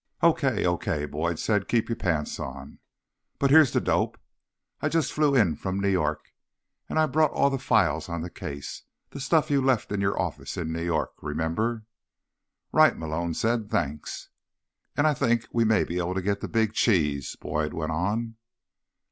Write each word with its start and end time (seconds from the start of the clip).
"Okay, 0.23 0.65
okay," 0.65 1.05
Boyd 1.05 1.37
said. 1.37 1.67
"Keep 1.67 1.87
your 1.87 1.95
pants 1.95 2.39
on. 2.39 2.79
But 3.37 3.51
here's 3.51 3.71
the 3.71 3.79
dope: 3.79 4.17
I 4.81 4.89
just 4.89 5.13
flew 5.13 5.35
in 5.35 5.55
from 5.55 5.79
New 5.79 5.89
York, 5.89 6.33
and 6.89 6.97
I 6.97 7.05
brought 7.05 7.29
all 7.29 7.51
the 7.51 7.59
files 7.59 8.09
on 8.09 8.21
the 8.21 8.31
case— 8.31 8.81
the 9.11 9.19
stuff 9.19 9.51
you 9.51 9.61
left 9.61 9.91
in 9.91 10.01
your 10.01 10.19
office 10.19 10.57
in 10.57 10.71
New 10.71 10.81
York, 10.81 11.11
remember?" 11.21 11.85
"Right," 12.71 12.97
Malone 12.97 13.35
said. 13.35 13.69
"Thanks." 13.69 14.29
"And 14.97 15.05
I 15.05 15.13
think 15.13 15.45
we 15.53 15.65
may 15.65 15.83
be 15.83 15.99
able 15.99 16.15
to 16.15 16.21
get 16.23 16.39
the 16.39 16.47
Big 16.47 16.73
Cheese," 16.73 17.35
Boyd 17.39 17.71
went 17.71 17.91
on. 17.91 18.37